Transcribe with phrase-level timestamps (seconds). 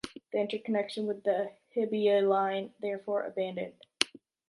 [0.33, 3.83] The interconnection with the Hibiya line is therefore abandoned.